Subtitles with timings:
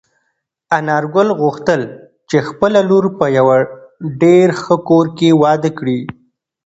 [0.77, 1.81] انارګل غوښتل
[2.29, 3.57] چې خپله لور په یوه
[4.21, 5.99] ډېر ښه کور کې واده کړي.